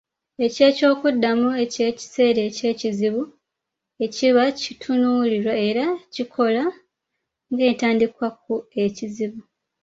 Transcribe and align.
Eky’ekyokuddamu 0.45 1.49
eky’ekiseera 1.63 2.41
eky’ekizibu 2.49 3.23
ekiba 4.05 4.43
kitunuulirwa 4.59 5.53
era 5.69 5.85
kikola 6.13 6.63
ng’entandikwa 7.51 8.27
ku 8.41 8.53
ekizibu. 8.83 9.41